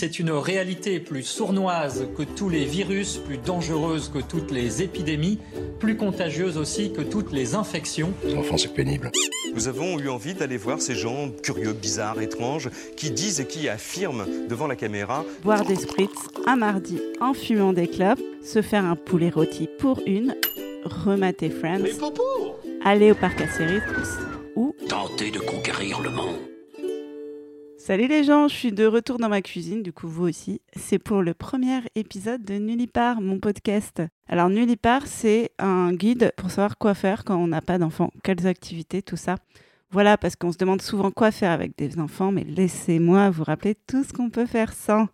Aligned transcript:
C'est 0.00 0.18
une 0.18 0.32
réalité 0.32 0.98
plus 0.98 1.22
sournoise 1.22 2.08
que 2.18 2.24
tous 2.24 2.48
les 2.48 2.64
virus, 2.64 3.16
plus 3.16 3.38
dangereuse 3.38 4.10
que 4.10 4.18
toutes 4.18 4.50
les 4.50 4.82
épidémies, 4.82 5.38
plus 5.78 5.96
contagieuse 5.96 6.58
aussi 6.58 6.92
que 6.92 7.00
toutes 7.00 7.30
les 7.30 7.54
infections. 7.54 8.12
Enfin, 8.36 8.56
c'est 8.58 8.74
pénible. 8.74 9.12
Nous 9.54 9.68
avons 9.68 10.00
eu 10.00 10.08
envie 10.08 10.34
d'aller 10.34 10.56
voir 10.56 10.82
ces 10.82 10.96
gens 10.96 11.30
curieux, 11.44 11.72
bizarres, 11.72 12.20
étranges, 12.20 12.70
qui 12.96 13.12
disent 13.12 13.38
et 13.38 13.46
qui 13.46 13.68
affirment 13.68 14.26
devant 14.48 14.66
la 14.66 14.74
caméra 14.74 15.24
Boire 15.44 15.64
des 15.64 15.76
spritz 15.76 16.10
un 16.44 16.56
mardi 16.56 17.00
en 17.20 17.32
fumant 17.32 17.72
des 17.72 17.86
clopes, 17.86 18.20
se 18.44 18.62
faire 18.62 18.84
un 18.84 18.96
poulet 18.96 19.30
rôti 19.30 19.68
pour 19.78 20.00
une, 20.06 20.34
remater 20.84 21.50
Friends, 21.50 21.84
aller 22.84 23.12
au 23.12 23.14
parc 23.14 23.40
à 23.40 23.46
ou 24.56 24.74
Tenter 24.88 25.30
de 25.30 25.38
conquérir 25.38 26.00
le 26.02 26.10
monde. 26.10 26.53
Salut 27.86 28.06
les 28.06 28.24
gens, 28.24 28.48
je 28.48 28.54
suis 28.54 28.72
de 28.72 28.86
retour 28.86 29.18
dans 29.18 29.28
ma 29.28 29.42
cuisine, 29.42 29.82
du 29.82 29.92
coup 29.92 30.08
vous 30.08 30.26
aussi. 30.26 30.62
C'est 30.74 30.98
pour 30.98 31.20
le 31.20 31.34
premier 31.34 31.80
épisode 31.94 32.42
de 32.42 32.54
Nullipar, 32.54 33.20
mon 33.20 33.38
podcast. 33.38 34.00
Alors 34.26 34.48
Nullipar, 34.48 35.06
c'est 35.06 35.50
un 35.58 35.92
guide 35.92 36.32
pour 36.38 36.50
savoir 36.50 36.78
quoi 36.78 36.94
faire 36.94 37.24
quand 37.24 37.36
on 37.36 37.46
n'a 37.46 37.60
pas 37.60 37.76
d'enfants, 37.76 38.10
quelles 38.22 38.46
activités, 38.46 39.02
tout 39.02 39.18
ça. 39.18 39.36
Voilà, 39.90 40.16
parce 40.16 40.34
qu'on 40.34 40.50
se 40.50 40.56
demande 40.56 40.80
souvent 40.80 41.10
quoi 41.10 41.30
faire 41.30 41.50
avec 41.50 41.76
des 41.76 41.98
enfants, 41.98 42.32
mais 42.32 42.44
laissez-moi 42.44 43.28
vous 43.28 43.44
rappeler 43.44 43.76
tout 43.86 44.02
ce 44.02 44.14
qu'on 44.14 44.30
peut 44.30 44.46
faire 44.46 44.72
sans. 44.72 45.08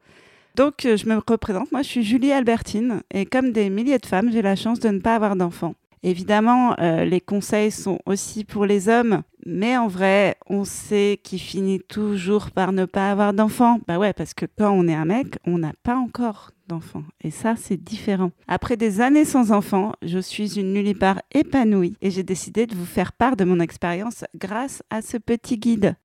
Donc 0.54 0.74
je 0.82 1.08
me 1.08 1.16
représente, 1.16 1.72
moi 1.72 1.82
je 1.82 1.88
suis 1.88 2.04
Julie 2.04 2.30
Albertine, 2.30 3.02
et 3.10 3.26
comme 3.26 3.50
des 3.50 3.68
milliers 3.68 3.98
de 3.98 4.06
femmes, 4.06 4.30
j'ai 4.30 4.42
la 4.42 4.54
chance 4.54 4.78
de 4.78 4.90
ne 4.90 5.00
pas 5.00 5.16
avoir 5.16 5.34
d'enfants. 5.34 5.74
Évidemment, 6.02 6.74
euh, 6.80 7.04
les 7.04 7.20
conseils 7.20 7.70
sont 7.70 7.98
aussi 8.06 8.44
pour 8.44 8.64
les 8.64 8.88
hommes, 8.88 9.22
mais 9.44 9.76
en 9.76 9.86
vrai, 9.86 10.36
on 10.48 10.64
sait 10.64 11.20
qu'il 11.22 11.40
finit 11.40 11.80
toujours 11.80 12.50
par 12.50 12.72
ne 12.72 12.86
pas 12.86 13.10
avoir 13.10 13.34
d'enfants. 13.34 13.80
Bah 13.86 13.98
ouais, 13.98 14.14
parce 14.14 14.32
que 14.32 14.46
quand 14.46 14.70
on 14.70 14.88
est 14.88 14.94
un 14.94 15.04
mec, 15.04 15.38
on 15.44 15.58
n'a 15.58 15.72
pas 15.82 15.96
encore 15.96 16.52
d'enfants. 16.68 17.04
Et 17.22 17.30
ça, 17.30 17.54
c'est 17.56 17.76
différent. 17.76 18.30
Après 18.48 18.78
des 18.78 19.02
années 19.02 19.26
sans 19.26 19.52
enfants, 19.52 19.92
je 20.00 20.18
suis 20.18 20.58
une 20.58 20.72
nullipare 20.72 21.20
épanouie 21.32 21.96
et 22.00 22.10
j'ai 22.10 22.22
décidé 22.22 22.66
de 22.66 22.74
vous 22.74 22.86
faire 22.86 23.12
part 23.12 23.36
de 23.36 23.44
mon 23.44 23.60
expérience 23.60 24.24
grâce 24.34 24.82
à 24.88 25.02
ce 25.02 25.18
petit 25.18 25.58
guide. 25.58 25.96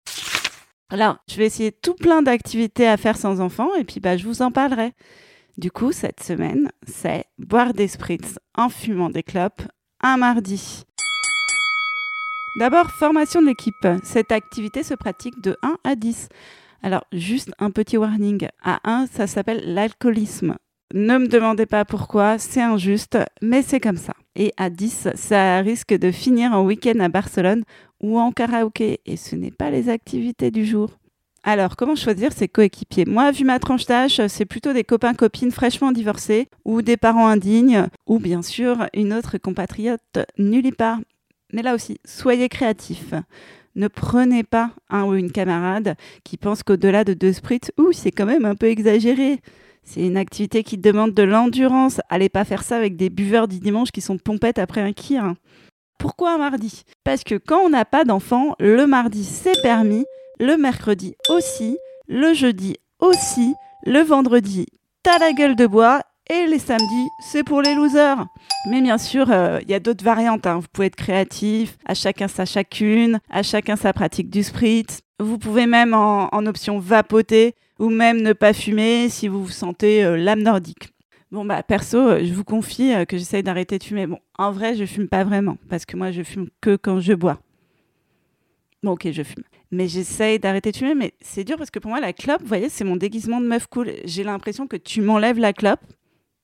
Alors, 0.89 1.17
je 1.29 1.37
vais 1.37 1.45
essayer 1.45 1.71
tout 1.71 1.95
plein 1.95 2.21
d'activités 2.21 2.87
à 2.87 2.97
faire 2.97 3.17
sans 3.17 3.39
enfants 3.39 3.73
et 3.75 3.85
puis 3.85 4.01
bah, 4.01 4.17
je 4.17 4.25
vous 4.25 4.41
en 4.41 4.51
parlerai. 4.51 4.93
Du 5.57 5.71
coup, 5.71 5.93
cette 5.93 6.21
semaine, 6.21 6.69
c'est 6.85 7.25
boire 7.37 7.73
des 7.73 7.87
spritz 7.87 8.39
en 8.57 8.67
fumant 8.67 9.09
des 9.09 9.23
clopes 9.23 9.61
un 10.01 10.17
mardi. 10.17 10.83
D'abord, 12.59 12.89
formation 12.91 13.41
de 13.41 13.47
l'équipe. 13.47 13.87
Cette 14.03 14.31
activité 14.31 14.83
se 14.83 14.93
pratique 14.93 15.41
de 15.41 15.57
1 15.61 15.77
à 15.83 15.95
10. 15.95 16.29
Alors, 16.83 17.05
juste 17.11 17.51
un 17.59 17.71
petit 17.71 17.97
warning. 17.97 18.47
À 18.63 18.79
1, 18.83 19.07
ça 19.07 19.27
s'appelle 19.27 19.73
l'alcoolisme. 19.73 20.55
Ne 20.93 21.17
me 21.17 21.27
demandez 21.27 21.65
pas 21.65 21.83
pourquoi, 21.83 22.37
c'est 22.37 22.61
injuste, 22.61 23.17
mais 23.41 23.61
c'est 23.61 23.79
comme 23.79 23.97
ça. 23.97 24.13
Et 24.35 24.53
à 24.55 24.69
10, 24.69 25.09
ça 25.15 25.59
risque 25.59 25.93
de 25.93 26.11
finir 26.11 26.53
en 26.53 26.63
week-end 26.63 26.99
à 26.99 27.09
Barcelone 27.09 27.63
ou 28.01 28.19
en 28.19 28.31
karaoké, 28.31 29.01
et 29.05 29.17
ce 29.17 29.35
n'est 29.35 29.51
pas 29.51 29.71
les 29.71 29.89
activités 29.89 30.51
du 30.51 30.65
jour. 30.65 30.91
Alors, 31.47 31.75
comment 31.75 31.95
choisir 31.95 32.33
ses 32.33 32.47
coéquipiers? 32.47 33.05
Moi, 33.05 33.29
vu 33.29 33.45
ma 33.45 33.59
tranche 33.59 33.85
d'âge, 33.85 34.19
c'est 34.29 34.45
plutôt 34.45 34.73
des 34.73 34.83
copains-copines 34.83 35.51
fraîchement 35.51 35.91
divorcés, 35.91 36.47
ou 36.65 36.81
des 36.81 36.97
parents 36.97 37.27
indignes, 37.27 37.85
ou 38.07 38.17
bien 38.17 38.41
sûr 38.41 38.87
une 38.95 39.13
autre 39.13 39.37
compatriote 39.37 40.17
nullipare. 40.39 40.97
Mais 41.53 41.61
là 41.61 41.75
aussi, 41.75 41.99
soyez 42.03 42.49
créatifs. 42.49 43.13
Ne 43.75 43.87
prenez 43.87 44.41
pas 44.41 44.71
un 44.89 45.03
ou 45.03 45.13
une 45.13 45.31
camarade 45.31 45.95
qui 46.23 46.37
pense 46.37 46.63
qu'au-delà 46.63 47.03
de 47.03 47.13
deux 47.13 47.33
spritz, 47.33 47.71
ouh, 47.77 47.91
c'est 47.91 48.09
quand 48.09 48.25
même 48.25 48.45
un 48.45 48.55
peu 48.55 48.65
exagéré. 48.65 49.39
C'est 49.83 50.01
une 50.01 50.17
activité 50.17 50.63
qui 50.63 50.79
demande 50.79 51.13
de 51.13 51.21
l'endurance. 51.21 52.01
Allez 52.09 52.29
pas 52.29 52.43
faire 52.43 52.63
ça 52.63 52.75
avec 52.75 52.95
des 52.95 53.11
buveurs 53.11 53.47
du 53.47 53.59
dimanche 53.59 53.91
qui 53.91 54.01
sont 54.01 54.17
pompettes 54.17 54.57
après 54.57 54.81
un 54.81 54.93
kir. 54.93 55.35
Pourquoi 55.99 56.33
un 56.33 56.37
mardi? 56.39 56.85
Parce 57.03 57.23
que 57.23 57.35
quand 57.35 57.59
on 57.59 57.69
n'a 57.69 57.85
pas 57.85 58.03
d'enfant, 58.03 58.55
le 58.59 58.87
mardi 58.87 59.23
c'est 59.23 59.61
permis 59.61 60.05
le 60.39 60.57
mercredi 60.57 61.15
aussi, 61.29 61.77
le 62.07 62.33
jeudi 62.33 62.77
aussi, 62.99 63.53
le 63.85 64.01
vendredi, 64.01 64.67
t'as 65.03 65.19
la 65.19 65.33
gueule 65.33 65.55
de 65.55 65.67
bois 65.67 66.01
et 66.29 66.47
les 66.47 66.59
samedis, 66.59 67.09
c'est 67.19 67.43
pour 67.43 67.61
les 67.61 67.75
losers. 67.75 68.25
Mais 68.69 68.81
bien 68.81 68.97
sûr, 68.97 69.29
euh, 69.29 69.59
il 69.61 69.69
y 69.69 69.75
a 69.75 69.79
d'autres 69.79 70.03
variantes. 70.03 70.47
Hein. 70.47 70.59
Vous 70.59 70.67
pouvez 70.71 70.87
être 70.87 70.95
créatif, 70.95 71.77
à 71.85 71.93
chacun 71.93 72.27
sa 72.27 72.45
chacune, 72.45 73.19
à 73.29 73.43
chacun 73.43 73.75
sa 73.75 73.93
pratique 73.93 74.29
du 74.29 74.41
spritz. 74.41 75.01
Vous 75.19 75.37
pouvez 75.37 75.67
même 75.67 75.93
en, 75.93 76.45
option 76.45 76.79
vapoter 76.79 77.53
ou 77.79 77.89
même 77.89 78.21
ne 78.21 78.33
pas 78.33 78.53
fumer 78.53 79.09
si 79.09 79.27
vous 79.27 79.43
vous 79.43 79.51
sentez 79.51 80.03
euh, 80.03 80.17
l'âme 80.17 80.41
nordique. 80.41 80.89
Bon 81.31 81.45
bah 81.45 81.61
perso, 81.63 81.97
euh, 81.97 82.19
je 82.23 82.33
vous 82.33 82.43
confie 82.43 82.93
que 83.07 83.17
j'essaye 83.17 83.43
d'arrêter 83.43 83.77
de 83.77 83.83
fumer. 83.83 84.07
Bon, 84.07 84.19
en 84.37 84.51
vrai, 84.51 84.75
je 84.75 84.85
fume 84.85 85.07
pas 85.07 85.23
vraiment 85.23 85.57
parce 85.69 85.85
que 85.85 85.95
moi 85.95 86.11
je 86.11 86.23
fume 86.23 86.49
que 86.59 86.75
quand 86.75 86.99
je 86.99 87.13
bois. 87.13 87.39
Bon, 88.85 88.93
ok, 88.93 89.11
je 89.11 89.23
fume 89.23 89.43
mais 89.71 89.87
j'essaye 89.87 90.39
d'arrêter 90.39 90.71
de 90.71 90.77
fumer. 90.77 90.95
Mais 90.95 91.13
c'est 91.21 91.43
dur 91.43 91.57
parce 91.57 91.69
que 91.69 91.79
pour 91.79 91.89
moi, 91.89 91.99
la 91.99 92.13
clope, 92.13 92.41
vous 92.41 92.47
voyez, 92.47 92.69
c'est 92.69 92.83
mon 92.83 92.95
déguisement 92.95 93.41
de 93.41 93.47
meuf 93.47 93.67
cool. 93.67 93.91
J'ai 94.05 94.23
l'impression 94.23 94.67
que 94.67 94.77
tu 94.77 95.01
m'enlèves 95.01 95.39
la 95.39 95.53
clope 95.53 95.81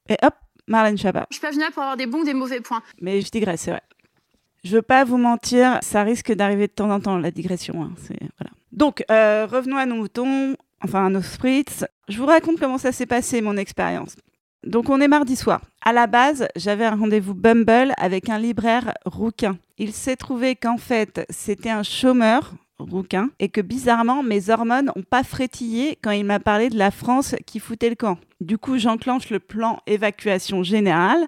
et 0.10 0.18
hop, 0.22 0.34
Marlène 0.68 0.98
Chabat. 0.98 1.28
Je 1.30 1.36
suis 1.36 1.42
pas 1.42 1.52
venue 1.52 1.64
pour 1.74 1.82
avoir 1.82 1.98
des 1.98 2.06
bons 2.06 2.22
ou 2.22 2.26
des 2.26 2.34
mauvais 2.34 2.62
points. 2.62 2.82
Mais 3.00 3.22
je 3.22 3.30
digresse, 3.30 3.62
c'est 3.62 3.72
vrai. 3.72 3.82
Je 4.64 4.76
veux 4.76 4.82
pas 4.82 5.04
vous 5.04 5.18
mentir, 5.18 5.80
ça 5.82 6.04
risque 6.04 6.32
d'arriver 6.34 6.68
de 6.68 6.72
temps 6.72 6.92
en 6.92 7.00
temps, 7.00 7.18
la 7.18 7.32
digression. 7.32 7.82
Hein, 7.82 7.94
voilà. 8.38 8.52
Donc, 8.72 9.04
euh, 9.10 9.48
revenons 9.50 9.78
à 9.78 9.88
nos 9.88 9.96
moutons, 9.96 10.56
enfin 10.84 11.08
à 11.08 11.10
nos 11.10 11.22
spritz. 11.22 11.86
Je 12.10 12.18
vous 12.18 12.28
raconte 12.28 12.60
comment 12.60 12.78
ça 12.78 12.92
s'est 12.92 13.08
passé, 13.08 13.42
mon 13.42 13.58
expérience. 13.58 14.16
Donc, 14.66 14.90
on 14.90 15.02
est 15.02 15.08
mardi 15.08 15.36
soir. 15.36 15.62
À 15.84 15.94
la 15.94 16.08
base, 16.08 16.48
j'avais 16.56 16.86
un 16.86 16.96
rendez-vous 16.96 17.34
Bumble 17.34 17.94
avec 17.98 18.30
un 18.30 18.38
libraire 18.38 18.94
rouquin. 19.06 19.58
Il 19.78 19.94
s'est 19.94 20.16
trouvé 20.16 20.56
qu'en 20.56 20.78
fait, 20.78 21.26
c'était 21.30 21.72
un 21.72 21.84
chômeur 21.84 22.54
rouquin, 22.82 23.30
et 23.40 23.50
que 23.50 23.62
bizarrement, 23.62 24.24
mes 24.24 24.50
hormones 24.50 24.92
n'ont 24.96 25.04
pas 25.04 25.24
frétillé 25.24 25.98
quand 26.02 26.12
il 26.12 26.26
m'a 26.26 26.40
parlé 26.40 26.70
de 26.70 26.78
la 26.78 26.92
France 26.92 27.36
qui 27.46 27.60
foutait 27.60 27.90
le 27.90 27.96
camp. 27.96 28.18
Du 28.40 28.58
coup, 28.58 28.78
j'enclenche 28.78 29.30
le 29.30 29.40
plan 29.40 29.80
évacuation 29.88 30.64
générale 30.64 31.28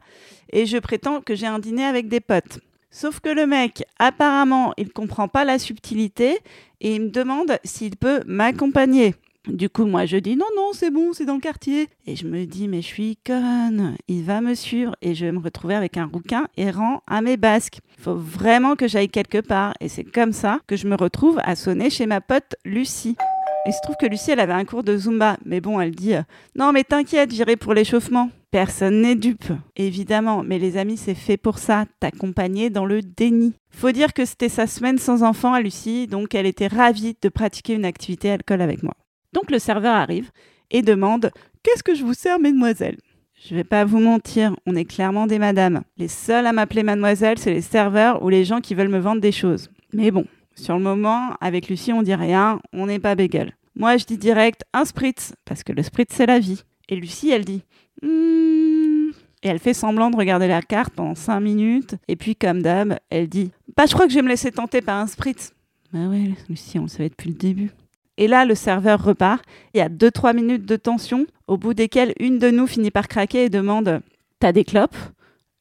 et 0.51 0.65
je 0.65 0.77
prétends 0.77 1.21
que 1.21 1.35
j'ai 1.35 1.47
un 1.47 1.59
dîner 1.59 1.85
avec 1.85 2.07
des 2.07 2.19
potes. 2.19 2.59
Sauf 2.91 3.19
que 3.19 3.29
le 3.29 3.47
mec, 3.47 3.83
apparemment, 3.99 4.73
il 4.77 4.91
comprend 4.91 5.27
pas 5.27 5.45
la 5.45 5.57
subtilité 5.57 6.39
et 6.81 6.95
il 6.95 7.01
me 7.03 7.09
demande 7.09 7.57
s'il 7.63 7.97
peut 7.97 8.21
m'accompagner. 8.25 9.15
Du 9.47 9.69
coup, 9.69 9.85
moi, 9.85 10.05
je 10.05 10.17
dis 10.17 10.37
non, 10.37 10.45
non, 10.55 10.71
c'est 10.73 10.89
bon, 10.89 11.11
c'est 11.11 11.25
dans 11.25 11.35
le 11.35 11.41
quartier. 11.41 11.89
Et 12.07 12.15
je 12.15 12.25
me 12.25 12.45
dis, 12.45 12.67
mais 12.67 12.81
je 12.81 12.87
suis 12.87 13.17
conne. 13.25 13.95
Il 14.07 14.23
va 14.23 14.39
me 14.39 14.55
suivre 14.55 14.95
et 15.01 15.15
je 15.15 15.25
vais 15.25 15.31
me 15.31 15.39
retrouver 15.39 15.75
avec 15.75 15.97
un 15.97 16.05
rouquin 16.05 16.47
errant 16.55 17.01
à 17.07 17.21
mes 17.21 17.35
basques. 17.35 17.79
Il 17.97 18.03
faut 18.03 18.15
vraiment 18.15 18.75
que 18.75 18.87
j'aille 18.87 19.09
quelque 19.09 19.41
part. 19.41 19.73
Et 19.81 19.89
c'est 19.89 20.05
comme 20.05 20.31
ça 20.31 20.59
que 20.65 20.77
je 20.77 20.87
me 20.87 20.95
retrouve 20.95 21.39
à 21.43 21.55
sonner 21.55 21.89
chez 21.89 22.05
ma 22.05 22.21
pote 22.21 22.55
Lucie. 22.63 23.17
Il 23.65 23.73
se 23.73 23.79
trouve 23.81 23.95
que 23.99 24.05
Lucie, 24.05 24.31
elle 24.31 24.39
avait 24.39 24.53
un 24.53 24.65
cours 24.65 24.83
de 24.83 24.95
Zumba. 24.95 25.37
Mais 25.45 25.59
bon, 25.59 25.79
elle 25.79 25.95
dit 25.95 26.13
Non, 26.55 26.71
mais 26.71 26.83
t'inquiète, 26.83 27.31
j'irai 27.31 27.57
pour 27.57 27.73
l'échauffement. 27.73 28.29
Personne 28.51 29.01
n'est 29.01 29.15
dupe, 29.15 29.51
évidemment, 29.75 30.43
mais 30.43 30.59
les 30.59 30.77
amis, 30.77 30.95
c'est 30.95 31.15
fait 31.15 31.37
pour 31.37 31.57
ça, 31.57 31.85
t'accompagner 31.99 32.69
dans 32.69 32.85
le 32.85 33.01
déni. 33.01 33.55
Faut 33.71 33.91
dire 33.91 34.13
que 34.13 34.25
c'était 34.25 34.47
sa 34.47 34.67
semaine 34.67 34.99
sans 34.99 35.23
enfant 35.23 35.53
à 35.53 35.59
Lucie, 35.61 36.05
donc 36.05 36.35
elle 36.35 36.45
était 36.45 36.67
ravie 36.67 37.17
de 37.19 37.29
pratiquer 37.29 37.73
une 37.73 37.83
activité 37.83 38.29
alcool 38.29 38.61
avec 38.61 38.83
moi. 38.83 38.93
Donc 39.33 39.51
le 39.51 39.59
serveur 39.59 39.95
arrive 39.95 40.31
et 40.71 40.81
demande 40.81 41.31
Qu'est-ce 41.63 41.83
que 41.83 41.95
je 41.95 42.03
vous 42.03 42.13
sers, 42.13 42.39
mesdemoiselles? 42.39 42.97
Je 43.45 43.55
vais 43.55 43.63
pas 43.63 43.83
vous 43.83 43.99
mentir, 43.99 44.55
on 44.65 44.75
est 44.75 44.85
clairement 44.85 45.27
des 45.27 45.39
madames. 45.39 45.81
Les 45.97 46.07
seuls 46.07 46.45
à 46.45 46.53
m'appeler 46.53 46.83
mademoiselle, 46.83 47.37
c'est 47.37 47.53
les 47.53 47.61
serveurs 47.61 48.23
ou 48.23 48.29
les 48.29 48.45
gens 48.45 48.61
qui 48.61 48.73
veulent 48.75 48.89
me 48.89 48.99
vendre 48.99 49.21
des 49.21 49.31
choses. 49.31 49.69
Mais 49.91 50.11
bon, 50.11 50.25
sur 50.55 50.75
le 50.77 50.83
moment, 50.83 51.35
avec 51.41 51.67
Lucie, 51.67 51.91
on 51.91 52.03
dit 52.03 52.15
rien, 52.15 52.61
on 52.71 52.85
n'est 52.85 52.99
pas 52.99 53.15
bagel. 53.15 53.55
Moi, 53.75 53.97
je 53.97 54.05
dis 54.05 54.17
direct 54.17 54.63
un 54.73 54.85
spritz, 54.85 55.33
parce 55.45 55.63
que 55.63 55.73
le 55.73 55.83
spritz, 55.83 56.13
c'est 56.13 56.25
la 56.25 56.39
vie. 56.39 56.63
Et 56.89 56.95
Lucie, 56.95 57.31
elle 57.31 57.43
dit 57.43 57.63
hmm. 58.01 59.11
Et 59.41 59.49
elle 59.49 59.59
fait 59.59 59.73
semblant 59.73 60.09
de 60.09 60.15
regarder 60.15 60.47
la 60.47 60.61
carte 60.61 60.93
pendant 60.93 61.15
5 61.15 61.39
minutes. 61.41 61.95
Et 62.07 62.15
puis, 62.15 62.35
comme 62.35 62.61
d'hab, 62.61 62.97
elle 63.09 63.27
dit 63.27 63.51
Bah, 63.75 63.85
je 63.87 63.93
crois 63.93 64.05
que 64.05 64.11
je 64.11 64.17
vais 64.17 64.23
me 64.23 64.29
laisser 64.29 64.51
tenter 64.51 64.81
par 64.81 64.99
un 64.99 65.07
spritz. 65.07 65.51
Bah 65.91 66.07
ouais, 66.07 66.31
Lucie, 66.49 66.79
on 66.79 66.83
le 66.83 66.87
savait 66.87 67.09
depuis 67.09 67.29
le 67.29 67.35
début. 67.35 67.71
Et 68.17 68.27
là, 68.27 68.45
le 68.45 68.55
serveur 68.55 69.03
repart. 69.03 69.43
Il 69.73 69.79
y 69.79 69.81
a 69.81 69.89
2-3 69.89 70.35
minutes 70.35 70.65
de 70.65 70.75
tension, 70.75 71.25
au 71.47 71.57
bout 71.57 71.73
desquelles 71.73 72.13
une 72.19 72.39
de 72.39 72.49
nous 72.49 72.67
finit 72.67 72.91
par 72.91 73.07
craquer 73.07 73.45
et 73.45 73.49
demande 73.49 74.01
T'as 74.39 74.51
des 74.51 74.63
clopes? 74.63 74.95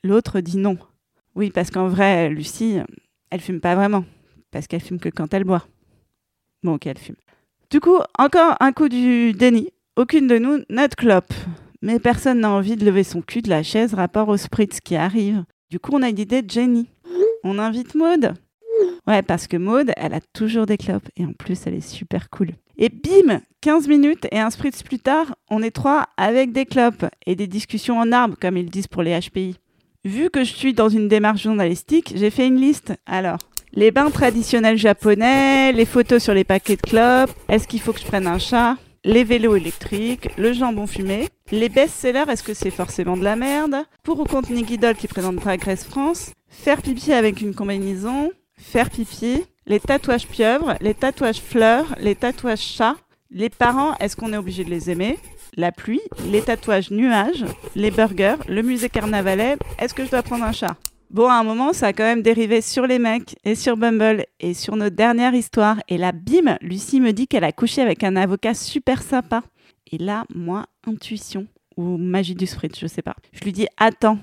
L'autre 0.05 0.41
dit 0.41 0.59
non. 0.59 0.77
Oui, 1.35 1.51
parce 1.51 1.71
qu'en 1.71 1.89
vrai, 1.89 2.29
Lucie, 2.29 2.79
elle 3.31 3.41
fume 3.41 3.61
pas 3.61 3.75
vraiment. 3.75 4.05
Parce 4.51 4.67
qu'elle 4.67 4.83
fume 4.83 4.99
que 4.99 5.09
quand 5.09 5.33
elle 5.33 5.45
boit. 5.45 5.67
Bon, 6.63 6.75
ok, 6.75 6.87
elle 6.87 6.99
fume. 6.99 7.17
Du 7.71 7.81
coup, 7.81 7.99
encore 8.19 8.57
un 8.61 8.73
coup 8.73 8.89
du 8.89 9.33
déni. 9.33 9.71
Aucune 9.97 10.27
de 10.27 10.39
nous 10.39 10.59
n'a 10.69 10.89
de 10.89 10.95
clope. 10.95 11.33
Mais 11.81 11.99
personne 11.99 12.41
n'a 12.41 12.51
envie 12.51 12.77
de 12.77 12.85
lever 12.85 13.03
son 13.03 13.23
cul 13.23 13.43
de 13.43 13.49
la 13.49 13.63
chaise 13.63 13.95
rapport 13.95 14.29
au 14.29 14.37
spritz 14.37 14.81
qui 14.81 14.95
arrive. 14.95 15.45
Du 15.71 15.81
coup, 15.81 15.93
on 15.95 16.03
a 16.03 16.09
une 16.09 16.19
idée 16.19 16.43
de 16.43 16.51
Jenny. 16.51 16.91
On 17.45 17.59
invite 17.59 17.95
Maude. 17.95 18.35
Ouais, 19.07 19.23
parce 19.23 19.49
que 19.49 19.57
Maude, 19.57 19.93
elle 19.97 20.15
a 20.15 20.21
toujours 20.33 20.67
des 20.67 20.77
clopes 20.77 21.09
et 21.17 21.25
en 21.25 21.33
plus, 21.33 21.67
elle 21.67 21.75
est 21.75 21.81
super 21.81 22.31
cool. 22.31 22.51
Et 22.79 22.89
bim 22.89 23.41
15 23.61 23.89
minutes 23.89 24.27
et 24.33 24.39
un 24.39 24.51
spritz 24.51 24.83
plus 24.83 24.99
tard, 24.99 25.37
on 25.51 25.63
est 25.63 25.71
trois 25.71 26.07
avec 26.17 26.53
des 26.53 26.67
clopes 26.67 27.05
et 27.27 27.37
des 27.37 27.47
discussions 27.47 27.99
en 27.99 28.13
arbre, 28.13 28.37
comme 28.41 28.57
ils 28.57 28.71
disent 28.71 28.87
pour 28.87 29.03
les 29.03 29.19
HPI. 29.19 29.57
Vu 30.05 30.31
que 30.31 30.43
je 30.43 30.53
suis 30.53 30.75
dans 30.75 30.89
une 30.89 31.07
démarche 31.07 31.43
journalistique, 31.43 32.13
j'ai 32.17 32.31
fait 32.31 32.47
une 32.47 32.61
liste. 32.61 32.93
Alors, 33.07 33.39
les 33.73 33.91
bains 33.91 34.11
traditionnels 34.11 34.79
japonais, 34.79 35.73
les 35.73 35.85
photos 35.85 36.23
sur 36.23 36.35
les 36.35 36.45
paquets 36.45 36.77
de 36.77 36.83
clopes, 36.83 37.33
est-ce 37.49 37.69
qu'il 37.69 37.81
faut 37.81 37.93
que 37.93 38.01
je 38.01 38.07
prenne 38.07 38.27
un 38.27 38.39
chat? 38.39 38.77
Les 39.05 39.25
vélos 39.25 39.57
électriques, 39.57 40.29
le 40.37 40.53
jambon 40.53 40.87
fumé, 40.87 41.29
les 41.51 41.69
best-sellers, 41.69 42.25
est-ce 42.29 42.43
que 42.43 42.55
c'est 42.55 42.71
forcément 42.71 43.17
de 43.17 43.25
la 43.25 43.37
merde? 43.37 43.77
Pour 44.03 44.21
ou 44.21 44.25
contre 44.25 44.53
Nicky 44.53 44.79
Doll 44.79 44.95
qui 44.95 45.09
présente 45.09 45.43
Race 45.43 45.85
France, 45.85 46.33
faire 46.49 46.83
pipi 46.83 47.13
avec 47.13 47.41
une 47.41 47.55
combinaison, 47.55 48.31
faire 48.63 48.91
pipi, 48.91 49.45
les 49.67 49.81
tatouages 49.81 50.27
pieuvres, 50.27 50.75
les 50.81 50.95
tatouages 50.95 51.41
fleurs, 51.41 51.95
les 51.99 52.15
tatouages 52.15 52.61
chats, 52.61 52.97
les 53.31 53.51
parents, 53.51 53.95
est-ce 53.99 54.17
qu'on 54.17 54.33
est 54.33 54.37
obligé 54.37 54.65
de 54.65 54.71
les 54.71 54.91
aimer? 54.91 55.19
La 55.57 55.73
pluie, 55.73 56.01
les 56.31 56.43
tatouages 56.43 56.91
nuages, 56.91 57.45
les 57.75 57.91
burgers, 57.91 58.37
le 58.49 58.63
musée 58.63 58.89
carnavalet, 58.89 59.57
est-ce 59.79 59.95
que 59.95 60.05
je 60.05 60.11
dois 60.11 60.23
prendre 60.23 60.45
un 60.45 60.53
chat? 60.53 60.77
Bon, 61.11 61.29
à 61.29 61.35
un 61.35 61.45
moment, 61.45 61.75
ça 61.75 61.89
a 61.89 61.93
quand 61.93 62.05
même 62.05 62.23
dérivé 62.23 62.63
sur 62.63 62.87
les 62.87 62.99
mecs 62.99 63.37
et 63.45 63.55
sur 63.55 63.77
Bumble 63.77 64.25
et 64.41 64.55
sur 64.55 64.77
notre 64.77 64.97
dernière 64.97 65.35
histoire. 65.35 65.77
Et 65.89 65.99
là, 65.99 66.13
bim, 66.13 66.57
Lucie 66.63 67.01
me 67.01 67.13
dit 67.13 67.29
qu'elle 67.29 67.45
a 67.45 67.53
couché 67.53 67.83
avec 67.83 68.03
un 68.03 68.17
avocat 68.17 68.55
super 68.55 69.03
sympa. 69.03 69.43
Et 69.91 69.99
là, 69.99 70.25
moi, 70.35 70.65
intuition 70.87 71.47
ou 71.77 71.99
magie 71.99 72.35
du 72.35 72.47
sprit, 72.47 72.71
je 72.79 72.87
sais 72.87 73.03
pas. 73.03 73.15
Je 73.33 73.45
lui 73.45 73.53
dis 73.53 73.67
Attends, 73.77 74.19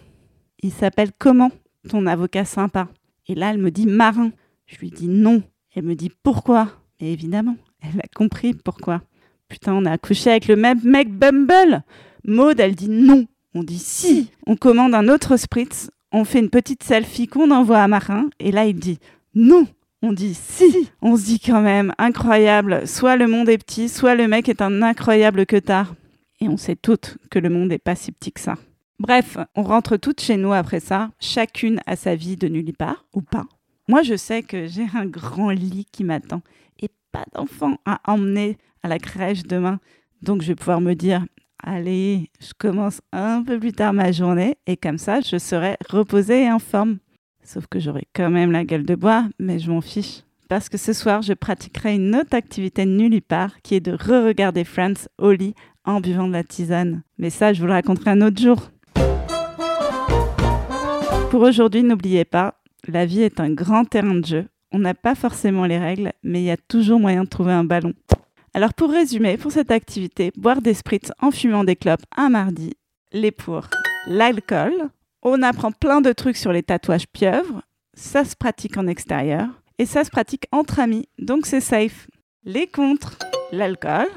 il 0.64 0.72
s'appelle 0.72 1.12
comment 1.18 1.52
ton 1.88 2.08
avocat 2.08 2.46
sympa? 2.46 2.88
Et 3.30 3.36
là, 3.36 3.52
elle 3.52 3.60
me 3.60 3.72
dit 3.72 3.86
Marin. 3.86 4.32
Je 4.66 4.78
lui 4.80 4.90
dis 4.90 5.08
non. 5.08 5.42
Elle 5.74 5.84
me 5.84 5.96
dit 5.96 6.12
Pourquoi? 6.24 6.70
Et 7.00 7.14
évidemment, 7.14 7.56
elle 7.82 8.02
a 8.02 8.08
compris 8.14 8.54
pourquoi. 8.54 9.02
Putain, 9.48 9.74
on 9.74 9.86
a 9.86 9.98
couché 9.98 10.32
avec 10.32 10.50
le 10.50 10.58
même 10.58 10.82
mec 10.84 11.10
Bumble. 11.10 11.84
Maud, 12.26 12.60
elle 12.60 12.76
dit 12.76 12.90
non. 12.90 13.26
On 13.54 13.64
dit 13.64 13.80
si. 13.80 14.30
On 14.46 14.58
commande 14.58 14.94
un 14.94 15.08
autre 15.08 15.38
spritz 15.38 15.90
on 16.12 16.26
fait 16.26 16.40
une 16.40 16.50
petite 16.50 16.84
selfie 16.84 17.28
qu'on 17.28 17.52
envoie 17.52 17.80
à 17.80 17.88
Marin, 17.88 18.30
et 18.40 18.52
là 18.52 18.66
il 18.66 18.76
dit 18.76 19.00
non. 19.36 19.68
On 20.02 20.14
dit 20.14 20.34
si. 20.34 20.90
On 21.02 21.18
se 21.18 21.26
dit 21.26 21.40
quand 21.40 21.62
même 21.62 21.94
incroyable. 21.98 22.88
Soit 22.88 23.18
le 23.18 23.28
monde 23.28 23.50
est 23.50 23.58
petit, 23.58 23.90
soit 23.90 24.16
le 24.16 24.28
mec 24.28 24.48
est 24.48 24.62
un 24.62 24.82
incroyable 24.82 25.46
que 25.46 25.58
tard. 25.58 25.94
Et 26.40 26.48
on 26.48 26.56
sait 26.56 26.78
toutes 26.78 27.18
que 27.30 27.38
le 27.38 27.50
monde 27.50 27.68
n'est 27.68 27.80
pas 27.80 27.96
si 27.96 28.14
petit 28.14 28.32
que 28.32 28.40
ça. 28.40 28.56
Bref, 29.00 29.38
on 29.56 29.64
rentre 29.64 29.96
toutes 29.96 30.20
chez 30.20 30.36
nous 30.36 30.52
après 30.52 30.82
ça, 30.82 31.10
chacune 31.22 31.80
à 31.86 31.96
sa 31.96 32.16
vie 32.16 32.36
de 32.36 32.50
nullipare 32.50 33.06
ou 33.14 33.22
pas. 33.22 33.46
Moi, 33.88 34.04
je 34.04 34.16
sais 34.16 34.44
que 34.44 34.68
j'ai 34.68 34.88
un 34.94 35.06
grand 35.06 35.52
lit 35.52 35.86
qui 35.92 36.04
m'attend 36.04 36.42
et 36.82 36.90
pas 37.14 37.24
d'enfant 37.34 37.78
à 37.86 38.02
emmener 38.12 38.58
à 38.84 38.90
la 38.90 39.00
crèche 39.00 39.44
demain. 39.44 39.80
Donc, 40.22 40.42
je 40.42 40.48
vais 40.48 40.56
pouvoir 40.56 40.82
me 40.82 40.96
dire 40.96 41.26
allez, 41.64 42.30
je 42.42 42.52
commence 42.58 43.02
un 43.14 43.42
peu 43.42 43.58
plus 43.58 43.72
tard 43.72 43.94
ma 43.94 44.12
journée 44.12 44.58
et 44.68 44.76
comme 44.76 44.98
ça, 44.98 45.22
je 45.22 45.38
serai 45.38 45.78
reposée 45.90 46.44
et 46.44 46.52
en 46.52 46.60
forme. 46.60 46.98
Sauf 47.42 47.68
que 47.68 47.80
j'aurai 47.80 48.08
quand 48.14 48.30
même 48.30 48.52
la 48.52 48.66
gueule 48.66 48.86
de 48.86 48.96
bois, 48.96 49.26
mais 49.40 49.60
je 49.60 49.72
m'en 49.72 49.82
fiche. 49.82 50.24
Parce 50.50 50.68
que 50.68 50.78
ce 50.78 50.94
soir, 50.94 51.22
je 51.22 51.34
pratiquerai 51.34 51.96
une 51.96 52.16
autre 52.16 52.36
activité 52.36 52.86
nulle 52.86 53.22
part, 53.22 53.62
qui 53.62 53.76
est 53.76 53.80
de 53.80 53.94
re-regarder 53.94 54.66
Friends 54.66 55.08
au 55.18 55.32
lit 55.32 55.56
en 55.86 56.02
buvant 56.02 56.28
de 56.28 56.34
la 56.34 56.44
tisane. 56.44 57.04
Mais 57.18 57.30
ça, 57.30 57.54
je 57.54 57.62
vous 57.62 57.68
le 57.68 57.74
raconterai 57.74 58.12
un 58.12 58.22
autre 58.22 58.42
jour. 58.42 58.72
Pour 61.30 61.42
aujourd'hui, 61.44 61.84
n'oubliez 61.84 62.26
pas, 62.26 62.56
la 62.88 63.06
vie 63.06 63.22
est 63.22 63.40
un 63.40 63.52
grand 63.52 63.86
terrain 63.86 64.16
de 64.16 64.26
jeu. 64.26 64.46
On 64.72 64.80
n'a 64.80 64.96
pas 64.96 65.14
forcément 65.14 65.68
les 65.68 65.78
règles, 65.78 66.12
mais 66.24 66.42
il 66.42 66.46
y 66.46 66.52
a 66.52 66.58
toujours 66.58 67.00
moyen 67.00 67.24
de 67.24 67.30
trouver 67.30 67.52
un 67.52 67.64
ballon. 67.64 67.94
Alors 68.56 68.74
pour 68.74 68.90
résumer, 68.90 69.38
pour 69.38 69.52
cette 69.52 69.70
activité, 69.70 70.32
boire 70.36 70.60
des 70.60 70.74
spritz 70.74 71.12
en 71.22 71.30
fumant 71.30 71.64
des 71.64 71.76
clopes 71.76 72.02
un 72.18 72.30
mardi, 72.30 72.74
les 73.12 73.30
pour 73.30 73.68
l'alcool. 74.08 74.74
On 75.22 75.44
apprend 75.44 75.72
plein 75.72 76.02
de 76.02 76.12
trucs 76.14 76.36
sur 76.36 76.52
les 76.52 76.64
tatouages 76.64 77.08
pieuvres. 77.08 77.62
Ça 77.94 78.26
se 78.26 78.36
pratique 78.36 78.78
en 78.78 78.88
extérieur 78.88 79.48
et 79.78 79.86
ça 79.86 80.04
se 80.04 80.10
pratique 80.10 80.48
entre 80.52 80.80
amis, 80.80 81.08
donc 81.20 81.46
c'est 81.46 81.62
safe. 81.62 82.08
Les 82.44 82.66
contre, 82.66 83.20
l'alcool. 83.52 84.08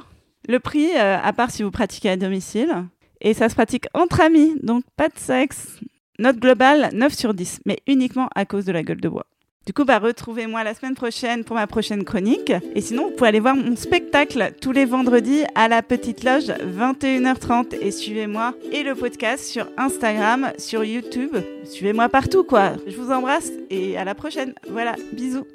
Le 0.48 0.58
prix, 0.60 0.88
euh, 0.96 1.18
à 1.22 1.32
part 1.34 1.50
si 1.50 1.62
vous 1.62 1.70
pratiquez 1.70 2.08
à 2.08 2.16
domicile. 2.16 2.86
Et 3.20 3.34
ça 3.34 3.50
se 3.50 3.54
pratique 3.54 3.86
entre 3.92 4.22
amis, 4.22 4.54
donc 4.62 4.82
pas 4.96 5.08
de 5.08 5.18
sexe. 5.18 5.78
Note 6.18 6.38
globale 6.38 6.90
9 6.92 7.12
sur 7.14 7.34
10, 7.34 7.60
mais 7.66 7.78
uniquement 7.86 8.28
à 8.34 8.44
cause 8.44 8.64
de 8.64 8.72
la 8.72 8.82
gueule 8.82 9.00
de 9.00 9.08
bois. 9.08 9.26
Du 9.64 9.72
coup, 9.72 9.84
bah, 9.84 10.00
retrouvez-moi 10.00 10.64
la 10.64 10.74
semaine 10.74 10.94
prochaine 10.94 11.44
pour 11.44 11.54
ma 11.54 11.68
prochaine 11.68 12.02
chronique. 12.04 12.52
Et 12.74 12.80
sinon, 12.80 13.04
vous 13.04 13.10
pouvez 13.12 13.28
aller 13.28 13.38
voir 13.38 13.54
mon 13.54 13.76
spectacle 13.76 14.52
tous 14.60 14.72
les 14.72 14.84
vendredis 14.84 15.44
à 15.54 15.68
la 15.68 15.82
Petite 15.82 16.24
Loge, 16.24 16.48
21h30. 16.48 17.76
Et 17.80 17.92
suivez-moi 17.92 18.54
et 18.72 18.82
le 18.82 18.96
podcast 18.96 19.44
sur 19.44 19.68
Instagram, 19.76 20.50
sur 20.58 20.82
YouTube. 20.82 21.36
Suivez-moi 21.64 22.08
partout, 22.08 22.42
quoi. 22.42 22.72
Je 22.88 22.96
vous 22.96 23.12
embrasse 23.12 23.52
et 23.70 23.96
à 23.96 24.04
la 24.04 24.16
prochaine. 24.16 24.52
Voilà, 24.68 24.96
bisous. 25.12 25.46